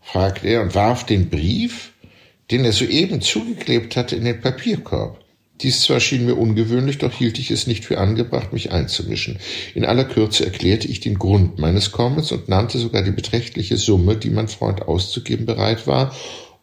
fragte 0.01 0.47
er 0.47 0.61
und 0.61 0.73
warf 0.73 1.05
den 1.05 1.29
Brief, 1.29 1.93
den 2.49 2.63
er 2.63 2.71
soeben 2.71 3.21
zugeklebt 3.21 3.95
hatte, 3.95 4.15
in 4.15 4.25
den 4.25 4.41
Papierkorb. 4.41 5.19
Dies 5.61 5.81
zwar 5.81 5.99
schien 5.99 6.25
mir 6.25 6.35
ungewöhnlich, 6.35 6.99
doch 6.99 7.11
hielt 7.11 7.39
ich 7.39 7.49
es 7.49 7.65
nicht 7.65 7.83
für 7.83 7.97
angebracht, 7.97 8.53
mich 8.53 8.71
einzumischen. 8.71 9.39
In 9.73 9.85
aller 9.85 10.05
Kürze 10.05 10.45
erklärte 10.45 10.87
ich 10.87 10.99
den 10.99 11.17
Grund 11.17 11.57
meines 11.57 11.91
Kommens 11.91 12.31
und 12.31 12.47
nannte 12.47 12.77
sogar 12.77 13.01
die 13.01 13.11
beträchtliche 13.11 13.77
Summe, 13.77 14.17
die 14.17 14.29
mein 14.29 14.49
Freund 14.49 14.83
auszugeben 14.83 15.47
bereit 15.47 15.87
war, 15.87 16.15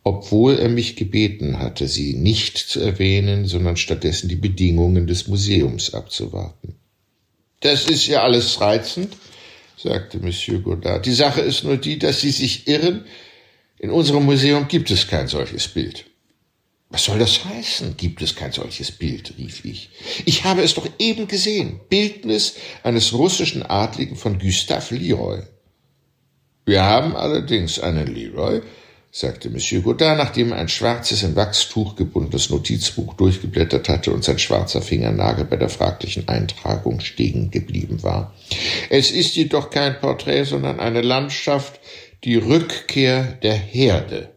obwohl 0.05 0.59
er 0.59 0.69
mich 0.69 0.95
gebeten 0.95 1.59
hatte, 1.59 1.89
sie 1.89 2.15
nicht 2.15 2.59
zu 2.59 2.79
erwähnen, 2.81 3.47
sondern 3.47 3.77
stattdessen 3.77 4.29
die 4.29 4.37
Bedingungen 4.37 5.09
des 5.09 5.27
Museums 5.27 5.93
abzuwarten. 5.93 6.77
Das 7.61 7.87
ist 7.87 8.07
ja 8.07 8.23
alles 8.23 8.61
reizend, 8.61 9.17
sagte 9.77 10.19
Monsieur 10.19 10.61
Godard. 10.61 11.07
Die 11.07 11.15
Sache 11.15 11.41
ist 11.41 11.65
nur 11.65 11.79
die, 11.79 11.99
dass 11.99 12.21
Sie 12.21 12.31
sich 12.31 12.69
irren. 12.69 13.07
In 13.79 13.91
unserem 13.91 14.25
Museum 14.25 14.69
gibt 14.69 14.91
es 14.91 15.09
kein 15.09 15.27
solches 15.27 15.67
Bild. 15.69 16.05
Was 16.95 17.07
soll 17.07 17.19
das 17.19 17.45
heißen? 17.45 17.97
Gibt 17.97 18.23
es 18.23 18.37
kein 18.37 18.53
solches 18.53 18.93
Bild? 18.93 19.35
rief 19.37 19.65
ich. 19.65 19.91
Ich 20.27 20.45
habe 20.45 20.63
es 20.63 20.75
doch 20.75 20.87
eben 21.01 21.27
gesehen. 21.27 21.81
Bildnis 21.89 22.55
eines 22.85 23.13
russischen 23.13 23.65
Adligen 23.65 24.15
von 24.15 24.39
Gustave 24.39 24.95
Leroy. 24.95 25.43
Wir 26.65 26.85
haben 26.85 27.17
allerdings 27.17 27.81
einen 27.81 28.07
Leroy, 28.07 28.63
sagte 29.11 29.51
Monsieur 29.51 29.83
Godard, 29.83 30.19
nachdem 30.19 30.53
er 30.53 30.59
ein 30.59 30.69
schwarzes 30.69 31.25
in 31.25 31.35
Wachstuch 31.35 31.97
gebundenes 31.97 32.51
Notizbuch 32.51 33.15
durchgeblättert 33.15 33.89
hatte 33.89 34.13
und 34.13 34.23
sein 34.23 34.39
schwarzer 34.39 34.81
Fingernagel 34.81 35.47
bei 35.47 35.57
der 35.57 35.71
fraglichen 35.71 36.29
Eintragung 36.29 37.01
stehen 37.01 37.51
geblieben 37.51 38.05
war. 38.05 38.37
Es 38.89 39.11
ist 39.11 39.35
jedoch 39.35 39.71
kein 39.71 39.99
Porträt, 39.99 40.45
sondern 40.45 40.79
eine 40.79 41.03
Landschaft, 41.03 41.81
die 42.23 42.37
Rückkehr 42.37 43.25
der 43.43 43.57
Herde. 43.57 44.34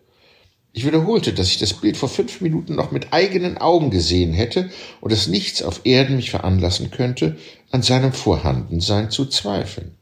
Ich 0.77 0.86
wiederholte, 0.86 1.34
dass 1.34 1.48
ich 1.48 1.57
das 1.57 1.74
Bild 1.74 1.98
vor 1.98 2.07
fünf 2.07 2.39
Minuten 2.39 2.75
noch 2.75 2.91
mit 2.91 3.12
eigenen 3.12 3.57
Augen 3.57 3.89
gesehen 3.89 4.31
hätte 4.31 4.69
und 5.01 5.12
dass 5.12 5.25
nichts 5.25 5.63
auf 5.63 5.81
Erden 5.86 6.17
mich 6.17 6.29
veranlassen 6.29 6.91
könnte, 6.91 7.36
an 7.72 7.81
seinem 7.81 8.13
Vorhandensein 8.13 9.10
zu 9.10 9.25
zweifeln. 9.25 9.96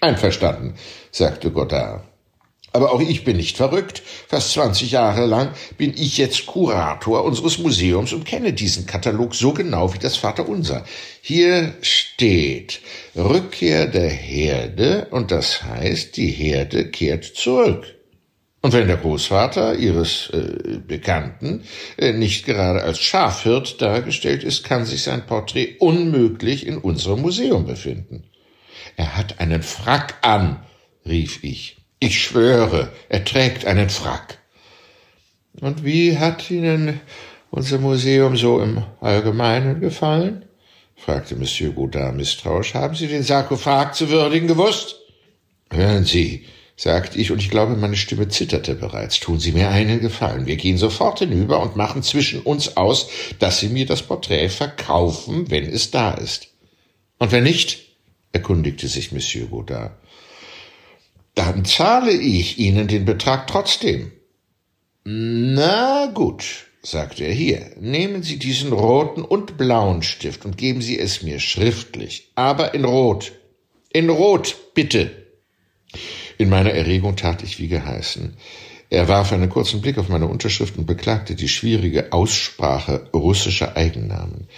Einverstanden, 0.00 0.76
sagte 1.12 1.50
Godard. 1.50 2.04
Aber 2.72 2.92
auch 2.94 3.02
ich 3.02 3.24
bin 3.24 3.36
nicht 3.36 3.58
verrückt. 3.58 4.02
Fast 4.28 4.52
20 4.52 4.92
Jahre 4.92 5.26
lang 5.26 5.50
bin 5.76 5.92
ich 5.94 6.16
jetzt 6.16 6.46
Kurator 6.46 7.24
unseres 7.24 7.58
Museums 7.58 8.14
und 8.14 8.24
kenne 8.24 8.54
diesen 8.54 8.86
Katalog 8.86 9.34
so 9.34 9.52
genau 9.52 9.92
wie 9.92 9.98
das 9.98 10.16
Vaterunser. 10.16 10.86
Hier 11.20 11.74
steht 11.82 12.80
Rückkehr 13.14 13.86
der 13.86 14.08
Herde 14.08 15.08
und 15.10 15.32
das 15.32 15.64
heißt, 15.64 16.16
die 16.16 16.30
Herde 16.30 16.90
kehrt 16.90 17.26
zurück. 17.26 17.97
Und 18.60 18.72
wenn 18.72 18.88
der 18.88 18.96
Großvater 18.96 19.76
ihres 19.76 20.30
äh, 20.30 20.78
Bekannten 20.84 21.62
äh, 21.96 22.12
nicht 22.12 22.44
gerade 22.44 22.82
als 22.82 22.98
Schafhirt 22.98 23.80
dargestellt 23.80 24.42
ist, 24.42 24.64
kann 24.64 24.84
sich 24.84 25.04
sein 25.04 25.26
Porträt 25.26 25.76
unmöglich 25.78 26.66
in 26.66 26.78
unserem 26.78 27.22
Museum 27.22 27.66
befinden. 27.66 28.24
Er 28.96 29.16
hat 29.16 29.38
einen 29.38 29.62
Frack 29.62 30.16
an, 30.22 30.64
rief 31.06 31.44
ich. 31.44 31.76
Ich 32.00 32.20
schwöre, 32.20 32.90
er 33.08 33.24
trägt 33.24 33.64
einen 33.64 33.90
Frack. 33.90 34.38
Und 35.60 35.84
wie 35.84 36.18
hat 36.18 36.50
Ihnen 36.50 37.00
unser 37.50 37.78
Museum 37.78 38.36
so 38.36 38.60
im 38.60 38.84
Allgemeinen 39.00 39.80
gefallen? 39.80 40.44
fragte 40.96 41.36
Monsieur 41.36 41.72
Godard 41.72 42.16
misstrauisch. 42.16 42.74
Haben 42.74 42.96
Sie 42.96 43.06
den 43.06 43.22
Sarkophag 43.22 43.94
zu 43.94 44.10
würdigen 44.10 44.48
gewusst? 44.48 44.96
Hören 45.70 46.04
Sie, 46.04 46.46
sagte 46.78 47.18
ich, 47.18 47.32
und 47.32 47.42
ich 47.42 47.50
glaube, 47.50 47.76
meine 47.76 47.96
Stimme 47.96 48.28
zitterte 48.28 48.76
bereits. 48.76 49.18
Tun 49.18 49.40
Sie 49.40 49.50
mir 49.50 49.68
einen 49.68 50.00
Gefallen. 50.00 50.46
Wir 50.46 50.56
gehen 50.56 50.78
sofort 50.78 51.18
hinüber 51.18 51.60
und 51.60 51.74
machen 51.74 52.04
zwischen 52.04 52.40
uns 52.40 52.76
aus, 52.76 53.08
dass 53.40 53.58
Sie 53.58 53.68
mir 53.68 53.84
das 53.84 54.02
Porträt 54.02 54.48
verkaufen, 54.48 55.50
wenn 55.50 55.64
es 55.64 55.90
da 55.90 56.12
ist. 56.12 56.48
Und 57.18 57.32
wenn 57.32 57.44
nicht? 57.44 57.88
erkundigte 58.30 58.86
sich 58.86 59.10
Monsieur 59.10 59.48
Godard. 59.48 59.90
Dann 61.34 61.64
zahle 61.64 62.12
ich 62.12 62.58
Ihnen 62.58 62.86
den 62.86 63.04
Betrag 63.04 63.48
trotzdem. 63.48 64.12
Na 65.02 66.06
gut, 66.06 66.44
sagte 66.82 67.24
er 67.24 67.32
hier, 67.32 67.72
nehmen 67.80 68.22
Sie 68.22 68.38
diesen 68.38 68.72
roten 68.72 69.22
und 69.22 69.56
blauen 69.56 70.02
Stift 70.02 70.44
und 70.44 70.56
geben 70.56 70.82
Sie 70.82 70.98
es 70.98 71.22
mir 71.22 71.40
schriftlich, 71.40 72.30
aber 72.36 72.74
in 72.74 72.84
Rot. 72.84 73.32
In 73.90 74.10
Rot, 74.10 74.56
bitte. 74.74 75.27
In 76.38 76.48
meiner 76.48 76.70
Erregung 76.70 77.16
tat 77.16 77.42
ich 77.42 77.58
wie 77.58 77.68
geheißen. 77.68 78.34
Er 78.90 79.08
warf 79.08 79.32
einen 79.32 79.50
kurzen 79.50 79.82
Blick 79.82 79.98
auf 79.98 80.08
meine 80.08 80.26
Unterschrift 80.26 80.78
und 80.78 80.86
beklagte 80.86 81.34
die 81.34 81.48
schwierige 81.48 82.12
Aussprache 82.12 83.08
russischer 83.12 83.76
Eigennamen. 83.76 84.48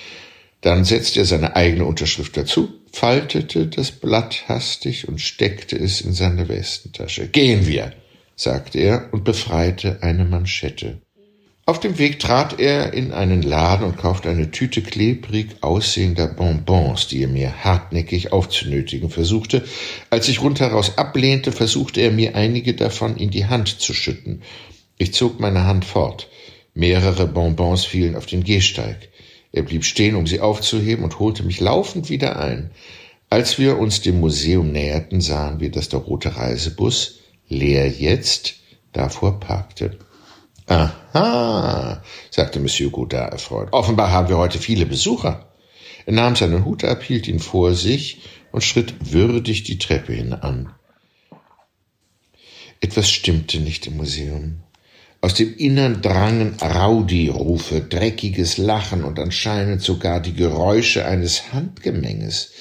Dann 0.61 0.85
setzte 0.85 1.21
er 1.21 1.25
seine 1.25 1.57
eigene 1.57 1.87
Unterschrift 1.87 2.37
dazu, 2.37 2.69
faltete 2.93 3.67
das 3.67 3.91
Blatt 3.91 4.45
hastig 4.47 5.09
und 5.09 5.21
steckte 5.21 5.77
es 5.77 6.03
in 6.03 6.13
seine 6.13 6.49
Westentasche. 6.49 7.29
Gehen 7.29 7.67
wir, 7.67 7.95
sagte 8.37 8.79
er 8.79 9.09
und 9.13 9.25
befreite 9.25 10.03
eine 10.03 10.25
Manschette. 10.27 11.01
Auf 11.71 11.79
dem 11.79 11.99
Weg 11.99 12.19
trat 12.19 12.59
er 12.59 12.95
in 12.95 13.13
einen 13.13 13.43
Laden 13.43 13.87
und 13.87 13.97
kaufte 13.97 14.29
eine 14.29 14.51
Tüte 14.51 14.83
klebrig 14.83 15.51
aussehender 15.61 16.27
Bonbons, 16.27 17.07
die 17.07 17.23
er 17.23 17.29
mir 17.29 17.63
hartnäckig 17.63 18.33
aufzunötigen 18.33 19.09
versuchte. 19.09 19.63
Als 20.11 20.29
ich 20.29 20.43
rundheraus 20.43 20.99
ablehnte, 20.99 21.53
versuchte 21.53 22.01
er 22.01 22.11
mir 22.11 22.35
einige 22.35 22.75
davon 22.75 23.17
in 23.17 23.31
die 23.31 23.47
Hand 23.47 23.81
zu 23.81 23.95
schütten. 23.95 24.43
Ich 24.99 25.15
zog 25.15 25.39
meine 25.39 25.65
Hand 25.65 25.85
fort. 25.85 26.29
Mehrere 26.75 27.29
Bonbons 27.29 27.85
fielen 27.85 28.17
auf 28.17 28.27
den 28.27 28.43
Gehsteig. 28.43 29.09
Er 29.53 29.63
blieb 29.63 29.85
stehen, 29.85 30.17
um 30.17 30.27
sie 30.27 30.41
aufzuheben 30.41 31.05
und 31.05 31.21
holte 31.21 31.45
mich 31.45 31.61
laufend 31.61 32.11
wieder 32.11 32.41
ein. 32.41 32.73
Als 33.29 33.61
wir 33.61 33.79
uns 33.79 34.01
dem 34.01 34.19
Museum 34.19 34.73
näherten, 34.73 35.21
sahen 35.21 35.61
wir, 35.61 35.71
dass 35.71 35.89
der 35.89 36.01
rote 36.01 36.37
Reisebus, 36.37 37.21
leer 37.49 37.89
jetzt, 37.89 38.57
davor 38.93 39.39
parkte. 39.39 39.97
Aha, 40.71 42.01
sagte 42.31 42.61
Monsieur 42.61 42.91
Godard 42.91 43.33
erfreut. 43.33 43.69
Offenbar 43.73 44.13
haben 44.13 44.29
wir 44.29 44.39
heute 44.39 44.59
viele 44.59 44.87
Besucher. 44.87 45.49
Er 46.07 46.13
nahm 46.13 46.37
seinen 46.37 46.65
Hut 46.65 46.85
ab, 46.85 47.03
hielt 47.03 47.27
ihn 47.27 47.41
vor 47.41 47.75
sich 47.75 48.23
und 48.53 48.63
schritt 48.63 48.95
würdig 49.13 49.65
die 49.65 49.79
Treppe 49.79 50.13
hinan. 50.13 50.73
Etwas 52.81 53.11
stimmte 53.11 53.59
nicht 53.59 53.89
im 53.89 53.97
Museum. 53.97 54.61
Aus 55.21 55.35
dem 55.35 55.57
Innern 55.57 56.03
drangen 56.03 56.57
Rowdy-Rufe, 56.63 57.81
dreckiges 57.81 58.57
Lachen 58.57 59.03
und 59.03 59.19
anscheinend 59.19 59.83
sogar 59.83 60.21
die 60.21 60.35
Geräusche 60.35 61.05
eines 61.05 61.53
Handgemenges. 61.53 62.53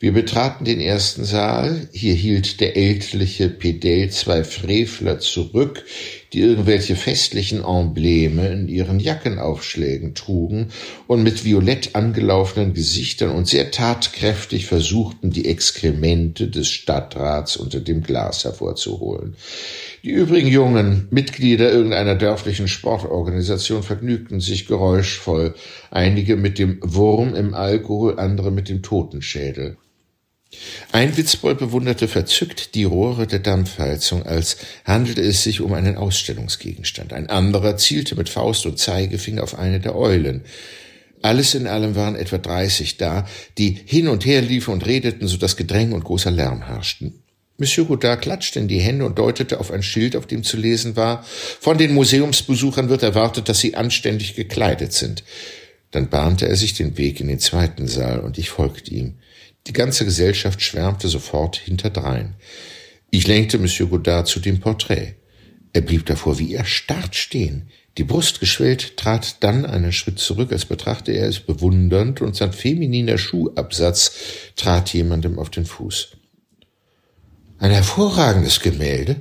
Wir 0.00 0.14
betraten 0.14 0.64
den 0.64 0.80
ersten 0.80 1.24
Saal. 1.24 1.88
Hier 1.92 2.14
hielt 2.14 2.60
der 2.62 2.74
ältliche 2.74 3.50
Pedell 3.50 4.10
zwei 4.10 4.44
Frevler 4.44 5.20
zurück, 5.20 5.84
die 6.32 6.40
irgendwelche 6.40 6.96
festlichen 6.96 7.64
Embleme 7.64 8.48
in 8.48 8.68
ihren 8.68 9.00
Jackenaufschlägen 9.00 10.14
trugen 10.14 10.68
und 11.06 11.22
mit 11.22 11.44
violett 11.44 11.94
angelaufenen 11.94 12.72
Gesichtern 12.72 13.30
und 13.30 13.48
sehr 13.48 13.70
tatkräftig 13.70 14.66
versuchten, 14.66 15.30
die 15.30 15.46
Exkremente 15.46 16.48
des 16.48 16.68
Stadtrats 16.68 17.56
unter 17.56 17.80
dem 17.80 18.02
Glas 18.02 18.44
hervorzuholen. 18.44 19.34
Die 20.02 20.10
übrigen 20.10 20.48
jungen 20.48 21.08
Mitglieder 21.10 21.70
irgendeiner 21.70 22.14
dörflichen 22.14 22.68
Sportorganisation 22.68 23.82
vergnügten 23.82 24.40
sich 24.40 24.66
geräuschvoll, 24.66 25.54
einige 25.90 26.36
mit 26.36 26.58
dem 26.58 26.78
Wurm 26.82 27.34
im 27.34 27.54
Alkohol, 27.54 28.18
andere 28.18 28.50
mit 28.50 28.68
dem 28.68 28.82
Totenschädel. 28.82 29.76
Ein 30.92 31.16
Witzbold 31.16 31.58
bewunderte 31.58 32.08
verzückt 32.08 32.74
die 32.74 32.84
Rohre 32.84 33.26
der 33.26 33.38
Dampfheizung, 33.38 34.24
als 34.24 34.56
handelte 34.84 35.22
es 35.22 35.44
sich 35.44 35.60
um 35.60 35.72
einen 35.72 35.96
Ausstellungsgegenstand. 35.96 37.12
Ein 37.12 37.28
anderer 37.28 37.76
zielte 37.76 38.16
mit 38.16 38.28
Faust 38.28 38.66
und 38.66 38.78
Zeigefinger 38.78 39.44
auf 39.44 39.56
eine 39.56 39.78
der 39.78 39.94
Eulen. 39.94 40.42
Alles 41.22 41.54
in 41.54 41.66
allem 41.66 41.94
waren 41.94 42.16
etwa 42.16 42.38
dreißig 42.38 42.96
da, 42.96 43.28
die 43.58 43.78
hin 43.84 44.08
und 44.08 44.26
her 44.26 44.42
liefen 44.42 44.72
und 44.72 44.86
redeten, 44.86 45.28
so 45.28 45.36
dass 45.36 45.56
Gedräng 45.56 45.92
und 45.92 46.02
großer 46.02 46.30
Lärm 46.30 46.66
herrschten. 46.66 47.22
Monsieur 47.58 47.86
Godard 47.86 48.22
klatschte 48.22 48.58
in 48.58 48.68
die 48.68 48.80
Hände 48.80 49.04
und 49.04 49.18
deutete 49.18 49.60
auf 49.60 49.70
ein 49.70 49.82
Schild, 49.82 50.16
auf 50.16 50.26
dem 50.26 50.42
zu 50.42 50.56
lesen 50.56 50.96
war, 50.96 51.24
von 51.60 51.76
den 51.76 51.92
Museumsbesuchern 51.92 52.88
wird 52.88 53.02
erwartet, 53.02 53.50
dass 53.50 53.60
sie 53.60 53.76
anständig 53.76 54.34
gekleidet 54.34 54.94
sind. 54.94 55.22
Dann 55.90 56.08
bahnte 56.08 56.48
er 56.48 56.56
sich 56.56 56.72
den 56.72 56.96
Weg 56.96 57.20
in 57.20 57.28
den 57.28 57.38
zweiten 57.38 57.86
Saal, 57.86 58.20
und 58.20 58.38
ich 58.38 58.48
folgte 58.48 58.92
ihm. 58.92 59.16
Die 59.66 59.72
ganze 59.72 60.04
Gesellschaft 60.04 60.62
schwärmte 60.62 61.08
sofort 61.08 61.56
hinterdrein. 61.56 62.34
Ich 63.10 63.26
lenkte 63.26 63.58
Monsieur 63.58 63.88
Godard 63.88 64.26
zu 64.28 64.40
dem 64.40 64.60
Porträt. 64.60 65.16
Er 65.72 65.82
blieb 65.82 66.06
davor 66.06 66.38
wie 66.38 66.54
erstarrt 66.54 67.14
stehen. 67.14 67.70
Die 67.98 68.04
Brust 68.04 68.40
geschwellt, 68.40 68.96
trat 68.96 69.42
dann 69.42 69.66
einen 69.66 69.92
Schritt 69.92 70.18
zurück, 70.18 70.52
als 70.52 70.64
betrachte 70.64 71.12
er 71.12 71.28
es 71.28 71.40
bewundernd, 71.40 72.20
und 72.20 72.34
sein 72.36 72.52
femininer 72.52 73.18
Schuhabsatz 73.18 74.12
trat 74.56 74.92
jemandem 74.92 75.38
auf 75.38 75.50
den 75.50 75.66
Fuß. 75.66 76.16
Ein 77.58 77.72
hervorragendes 77.72 78.60
Gemälde, 78.60 79.16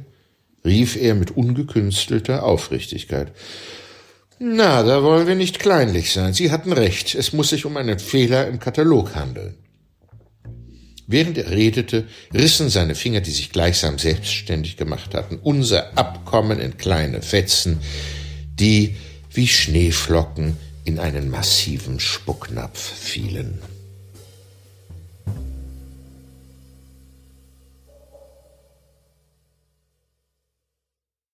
rief 0.63 0.95
er 0.95 1.15
mit 1.15 1.31
ungekünstelter 1.31 2.43
Aufrichtigkeit. 2.43 3.31
Na, 4.39 4.83
da 4.83 5.03
wollen 5.03 5.27
wir 5.27 5.35
nicht 5.35 5.59
kleinlich 5.59 6.13
sein. 6.13 6.33
Sie 6.33 6.51
hatten 6.51 6.71
recht. 6.71 7.15
Es 7.15 7.33
muss 7.33 7.49
sich 7.49 7.65
um 7.65 7.75
einen 7.75 7.99
Fehler 7.99 8.47
im 8.47 8.59
Katalog 8.59 9.15
handeln. 9.15 9.55
Während 11.11 11.39
er 11.39 11.49
redete, 11.49 12.07
rissen 12.31 12.69
seine 12.69 12.93
Finger, 12.93 13.19
die 13.19 13.31
sich 13.31 13.51
gleichsam 13.51 13.97
selbstständig 13.97 14.77
gemacht 14.77 15.15
hatten, 15.15 15.39
unser 15.41 15.97
Abkommen 15.97 16.59
in 16.59 16.77
kleine 16.77 17.23
Fetzen, 17.23 17.79
die 18.53 18.95
wie 19.33 19.47
Schneeflocken 19.47 20.55
in 20.85 20.99
einen 20.99 21.31
massiven 21.31 21.99
Spucknapf 21.99 22.79
fielen. 22.79 23.59